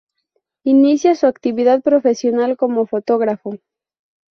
[0.63, 3.59] Inicia su actividad profesional como fotógrafo.